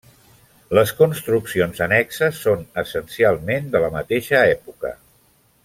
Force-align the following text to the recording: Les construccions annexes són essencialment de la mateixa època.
Les 0.77 0.93
construccions 1.01 1.83
annexes 1.87 2.39
són 2.47 2.65
essencialment 2.85 3.71
de 3.77 3.83
la 3.85 3.93
mateixa 3.99 4.41
època. 4.59 4.95